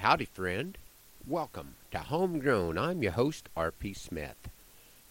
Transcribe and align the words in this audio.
Howdy, 0.00 0.24
friend. 0.24 0.78
Welcome 1.26 1.74
to 1.90 1.98
Homegrown. 1.98 2.78
I'm 2.78 3.02
your 3.02 3.12
host, 3.12 3.50
R.P. 3.54 3.92
Smith. 3.92 4.48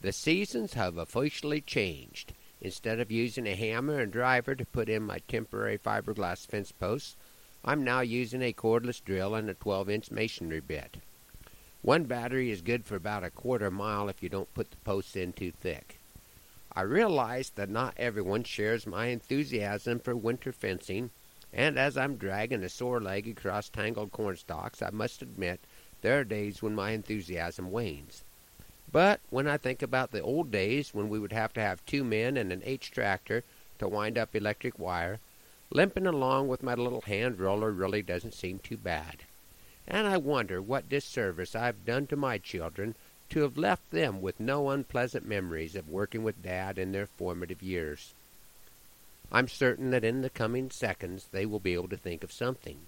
The 0.01 0.12
seasons 0.12 0.73
have 0.73 0.97
officially 0.97 1.62
changed. 1.62 2.33
Instead 2.59 2.99
of 2.99 3.12
using 3.12 3.46
a 3.46 3.54
hammer 3.54 3.99
and 3.99 4.12
driver 4.12 4.55
to 4.55 4.65
put 4.65 4.89
in 4.89 5.04
my 5.04 5.20
temporary 5.28 5.78
fiberglass 5.78 6.47
fence 6.47 6.71
posts, 6.71 7.15
I'm 7.63 7.83
now 7.83 7.99
using 7.99 8.41
a 8.41 8.52
cordless 8.52 8.99
drill 8.99 9.36
and 9.36 9.47
a 9.47 9.54
12 9.54 9.91
inch 9.91 10.10
masonry 10.10 10.60
bit. 10.60 10.98
One 11.84 12.06
battery 12.06 12.50
is 12.50 12.64
good 12.64 12.84
for 12.84 12.96
about 12.96 13.24
a 13.24 13.30
quarter 13.30 13.70
mile 13.70 14.10
if 14.10 14.24
you 14.24 14.30
don't 14.30 14.52
put 14.56 14.71
the 14.71 14.78
posts 14.78 15.16
in 15.16 15.34
too 15.34 15.52
thick. 15.52 16.00
I 16.74 16.82
realize 16.82 17.52
that 17.52 17.70
not 17.70 17.94
everyone 17.98 18.44
shares 18.44 18.88
my 18.88 19.06
enthusiasm 19.06 20.00
for 20.00 20.16
winter 20.16 20.52
fencing, 20.52 21.12
and 21.54 21.77
as 21.77 21.97
I'm 21.97 22.16
dragging 22.18 22.63
a 22.63 22.70
sore 22.70 23.02
leg 23.02 23.27
across 23.27 23.70
tangled 23.70 24.11
corn 24.11 24.38
stalks, 24.38 24.82
I 24.82 24.89
must 24.91 25.21
admit 25.21 25.59
there 26.02 26.20
are 26.20 26.23
days 26.23 26.61
when 26.61 26.75
my 26.75 26.91
enthusiasm 26.91 27.71
wanes. 27.71 28.24
But 28.91 29.19
when 29.29 29.47
I 29.47 29.57
think 29.57 29.82
about 29.82 30.11
the 30.11 30.21
old 30.21 30.51
days 30.51 30.93
when 30.93 31.10
we 31.10 31.19
would 31.19 31.33
have 31.33 31.54
to 31.54 31.61
have 31.61 31.86
two 31.86 32.03
men 32.03 32.38
and 32.38 32.52
an 32.52 32.61
H 32.64 32.91
tractor 32.91 33.44
to 33.80 33.88
wind 33.88 34.17
up 34.17 34.36
electric 34.36 34.80
wire, 34.80 35.19
limping 35.69 36.08
along 36.08 36.47
with 36.47 36.64
my 36.64 36.73
little 36.73 37.02
hand 37.02 37.39
roller 37.39 37.72
really 37.72 38.02
doesn't 38.02 38.33
seem 38.33 38.59
too 38.59 38.77
bad 38.77 39.23
and 39.89 40.08
I 40.08 40.17
wonder 40.17 40.61
what 40.61 40.88
disservice 40.88 41.55
I've 41.55 41.83
done 41.83 42.05
to 42.08 42.16
my 42.16 42.38
children 42.38 42.94
to 43.31 43.41
have 43.41 43.58
left 43.58 43.89
them 43.89 44.22
with 44.22 44.39
no 44.39 44.69
unpleasant 44.69 45.25
memories 45.25 45.75
of 45.75 45.89
working 45.89 46.23
with 46.23 46.44
Dad 46.44 46.77
in 46.77 46.91
their 46.91 47.08
formative 47.08 47.63
years. 47.63 48.13
I'm 49.31 49.47
certain 49.47 49.92
that 49.92 50.03
in 50.03 50.22
the 50.22 50.30
coming 50.30 50.72
seconds 50.72 51.28
they 51.31 51.45
will 51.45 51.59
be 51.59 51.73
able 51.73 51.89
to 51.89 51.97
think 51.97 52.23
of 52.23 52.31
something. 52.31 52.80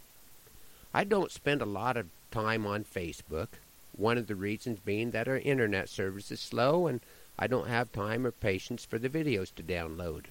I 0.93 1.03
don't 1.03 1.31
spend 1.31 1.61
a 1.61 1.65
lot 1.65 1.97
of 1.97 2.07
time 2.31 2.65
on 2.65 2.83
Facebook, 2.83 3.47
one 3.95 4.17
of 4.17 4.27
the 4.27 4.35
reasons 4.35 4.79
being 4.79 5.11
that 5.11 5.27
our 5.27 5.37
internet 5.37 5.87
service 5.87 6.31
is 6.31 6.39
slow 6.39 6.87
and 6.87 6.99
I 7.37 7.47
don't 7.47 7.67
have 7.67 7.91
time 7.91 8.25
or 8.25 8.31
patience 8.31 8.85
for 8.85 8.97
the 8.97 9.09
videos 9.09 9.53
to 9.55 9.63
download. 9.63 10.25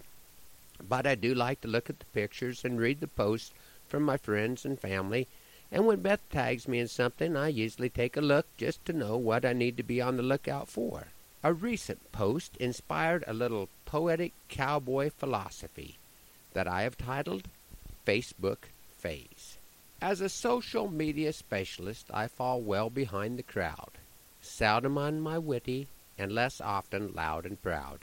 But 0.87 1.07
I 1.07 1.15
do 1.15 1.35
like 1.35 1.61
to 1.61 1.69
look 1.69 1.89
at 1.89 2.01
the 2.01 2.07
pictures 2.07 2.65
and 2.65 2.81
read 2.81 3.01
the 3.01 3.07
posts 3.07 3.53
from 3.87 4.03
my 4.03 4.17
friends 4.17 4.65
and 4.65 4.79
family 4.79 5.29
and 5.73 5.87
when 5.87 6.01
Beth 6.01 6.29
tags 6.31 6.67
me 6.67 6.81
in 6.81 6.89
something, 6.89 7.37
I 7.37 7.47
usually 7.47 7.91
take 7.91 8.17
a 8.17 8.21
look 8.21 8.47
just 8.57 8.85
to 8.87 8.93
know 8.93 9.17
what 9.17 9.45
I 9.45 9.53
need 9.53 9.77
to 9.77 9.85
be 9.85 10.01
on 10.01 10.17
the 10.17 10.23
lookout 10.23 10.67
for. 10.67 11.07
A 11.45 11.53
recent 11.53 12.11
post 12.11 12.57
inspired 12.57 13.23
a 13.27 13.33
little 13.33 13.69
poetic 13.85 14.33
cowboy 14.49 15.11
philosophy 15.11 15.97
that 16.53 16.67
I 16.67 16.83
have 16.83 16.97
titled 16.97 17.49
Facebook 18.07 18.69
Phase. 18.97 19.59
As 20.03 20.21
a 20.21 20.29
social 20.29 20.91
media 20.91 21.33
specialist, 21.33 22.07
I 22.13 22.27
fall 22.27 22.61
well 22.61 22.91
behind 22.91 23.39
the 23.39 23.43
crowd. 23.43 23.91
Seldom 24.41 24.97
on 24.97 25.21
my 25.21 25.39
witty, 25.39 25.89
and 26.19 26.33
less 26.33 26.61
often 26.61 27.13
loud 27.15 27.47
and 27.47 27.61
proud. 27.63 28.01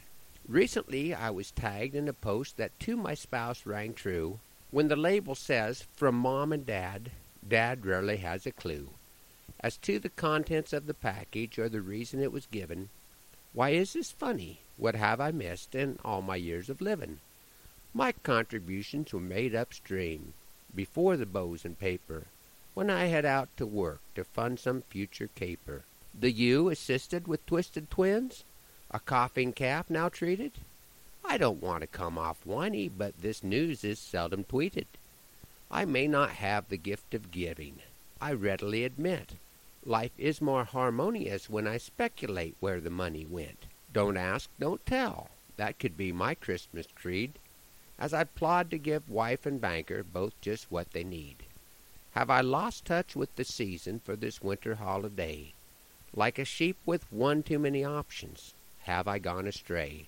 Recently, 0.47 1.13
I 1.13 1.29
was 1.29 1.51
tagged 1.51 1.95
in 1.95 2.07
a 2.07 2.13
post 2.13 2.57
that 2.57 2.79
to 2.81 2.95
my 2.95 3.13
spouse 3.13 3.65
rang 3.65 3.93
true 3.93 4.39
when 4.71 4.87
the 4.87 4.95
label 4.95 5.35
says, 5.35 5.85
From 5.95 6.15
Mom 6.15 6.53
and 6.53 6.65
Dad, 6.65 7.11
Dad 7.47 7.85
rarely 7.85 8.17
has 8.17 8.45
a 8.45 8.51
clue. 8.51 8.89
As 9.59 9.77
to 9.77 9.97
the 9.97 10.09
contents 10.09 10.73
of 10.73 10.85
the 10.85 10.93
package 10.93 11.57
or 11.57 11.67
the 11.67 11.81
reason 11.81 12.21
it 12.21 12.31
was 12.31 12.45
given, 12.45 12.89
why 13.53 13.71
is 13.71 13.93
this 13.93 14.11
funny? 14.11 14.61
What 14.77 14.95
have 14.95 15.19
I 15.19 15.31
missed 15.31 15.73
in 15.73 15.97
all 16.05 16.21
my 16.21 16.35
years 16.35 16.69
of 16.69 16.81
livin'? 16.81 17.19
My 17.97 18.11
contributions 18.11 19.11
were 19.11 19.19
made 19.19 19.55
upstream, 19.55 20.33
before 20.75 21.17
the 21.17 21.25
bows 21.25 21.65
and 21.65 21.79
paper, 21.79 22.25
when 22.75 22.91
I 22.91 23.05
head 23.05 23.25
out 23.25 23.49
to 23.57 23.65
work 23.65 24.01
to 24.13 24.23
fund 24.23 24.59
some 24.59 24.83
future 24.83 25.29
caper. 25.33 25.83
The 26.13 26.31
ewe 26.31 26.69
assisted 26.69 27.27
with 27.27 27.43
twisted 27.47 27.89
twins? 27.89 28.43
A 28.91 28.99
coughing 28.99 29.51
calf 29.51 29.89
now 29.89 30.09
treated? 30.09 30.51
I 31.25 31.39
don't 31.39 31.59
want 31.59 31.81
to 31.81 31.87
come 31.87 32.19
off 32.19 32.45
whiny, 32.45 32.87
but 32.87 33.19
this 33.23 33.43
news 33.43 33.83
is 33.83 33.97
seldom 33.97 34.43
tweeted. 34.43 34.85
I 35.71 35.85
may 35.85 36.07
not 36.07 36.29
have 36.29 36.69
the 36.69 36.77
gift 36.77 37.15
of 37.15 37.31
giving, 37.31 37.79
I 38.21 38.33
readily 38.33 38.83
admit. 38.83 39.31
Life 39.83 40.13
is 40.19 40.39
more 40.39 40.65
harmonious 40.65 41.49
when 41.49 41.65
I 41.65 41.79
speculate 41.79 42.57
where 42.59 42.79
the 42.79 42.91
money 42.91 43.25
went. 43.25 43.65
Don't 43.91 44.17
ask, 44.17 44.51
don't 44.59 44.85
tell. 44.85 45.31
That 45.55 45.79
could 45.79 45.97
be 45.97 46.11
my 46.11 46.35
Christmas 46.35 46.85
creed, 46.93 47.39
as 47.99 48.13
I 48.13 48.23
plod 48.23 48.69
to 48.71 48.77
give 48.77 49.09
wife 49.09 49.45
and 49.45 49.59
banker 49.59 50.03
both 50.03 50.39
just 50.41 50.71
what 50.71 50.91
they 50.91 51.03
need. 51.03 51.43
Have 52.11 52.29
I 52.29 52.41
lost 52.41 52.85
touch 52.85 53.15
with 53.15 53.35
the 53.35 53.43
season 53.43 53.99
for 53.99 54.15
this 54.15 54.41
winter 54.41 54.75
holiday? 54.75 55.53
Like 56.13 56.39
a 56.39 56.45
sheep 56.45 56.77
with 56.85 57.11
one 57.11 57.43
too 57.43 57.59
many 57.59 57.83
options, 57.83 58.53
have 58.83 59.07
I 59.07 59.19
gone 59.19 59.47
astray? 59.47 60.07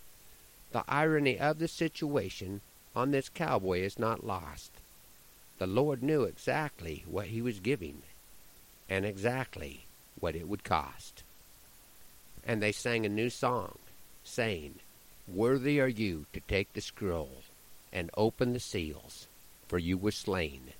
The 0.71 0.83
irony 0.87 1.39
of 1.39 1.59
the 1.59 1.67
situation 1.67 2.61
on 2.95 3.11
this 3.11 3.29
cowboy 3.29 3.81
is 3.81 3.99
not 3.99 4.25
lost. 4.25 4.71
The 5.57 5.67
Lord 5.67 6.01
knew 6.01 6.23
exactly 6.23 7.03
what 7.07 7.27
he 7.27 7.41
was 7.41 7.59
giving 7.59 8.03
and 8.89 9.05
exactly 9.05 9.85
what 10.19 10.35
it 10.35 10.47
would 10.47 10.63
cost. 10.63 11.23
And 12.45 12.61
they 12.61 12.71
sang 12.71 13.05
a 13.05 13.09
new 13.09 13.29
song, 13.29 13.77
saying, 14.23 14.75
Worthy 15.27 15.79
are 15.79 15.87
you 15.87 16.25
to 16.33 16.39
take 16.41 16.73
the 16.73 16.81
scroll 16.81 17.43
and 17.91 18.09
open 18.15 18.53
the 18.53 18.59
seals, 18.59 19.27
for 19.67 19.77
you 19.77 19.97
were 19.97 20.11
slain, 20.11 20.73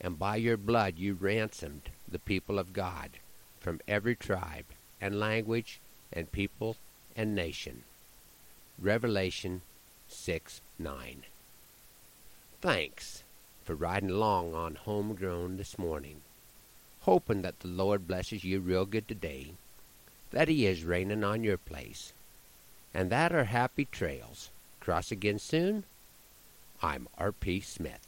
and 0.00 0.18
by 0.18 0.36
your 0.36 0.56
blood 0.56 0.98
you 0.98 1.14
ransomed 1.14 1.90
the 2.10 2.18
people 2.18 2.58
of 2.58 2.72
God 2.72 3.10
from 3.60 3.80
every 3.86 4.16
tribe 4.16 4.64
and 5.00 5.20
language 5.20 5.80
and 6.12 6.32
people 6.32 6.76
and 7.16 7.34
nation. 7.34 7.82
Revelation 8.80 9.62
6 10.08 10.60
9. 10.78 11.22
Thanks 12.60 13.22
for 13.64 13.74
riding 13.74 14.10
along 14.10 14.54
on 14.54 14.76
Homegrown 14.76 15.58
this 15.58 15.78
morning, 15.78 16.22
hoping 17.00 17.42
that 17.42 17.60
the 17.60 17.68
Lord 17.68 18.08
blesses 18.08 18.44
you 18.44 18.60
real 18.60 18.86
good 18.86 19.06
today, 19.06 19.52
that 20.30 20.48
He 20.48 20.66
is 20.66 20.84
raining 20.84 21.22
on 21.22 21.44
your 21.44 21.58
place, 21.58 22.12
and 22.94 23.10
that 23.10 23.32
our 23.32 23.44
happy 23.44 23.84
trails 23.84 24.50
cross 24.80 25.12
again 25.12 25.38
soon. 25.38 25.84
I'm 26.80 27.08
R.P. 27.18 27.60
Smith. 27.60 28.07